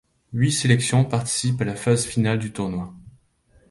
Huit 0.33 0.51
sélections 0.51 1.05
participent 1.05 1.61
à 1.61 1.65
la 1.65 1.75
phase 1.75 2.05
finale 2.07 2.39
du 2.39 2.51
tournoi. 2.51 2.91